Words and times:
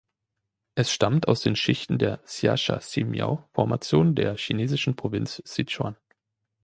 Es 0.73 0.91
stammt 0.91 1.27
aus 1.27 1.41
den 1.41 1.55
Schichten 1.55 1.99
der 1.99 2.17
Xiashaximiao-Formation 2.25 4.15
der 4.15 4.35
chinesischen 4.35 4.95
Provinz 4.95 5.43
Sichuan. 5.45 5.95